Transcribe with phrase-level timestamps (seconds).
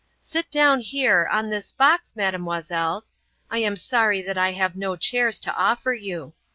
[0.19, 3.13] Sit down here, on this box, Mesdemoiselles.
[3.51, 6.33] I am sorry that I have no chairs to offer you.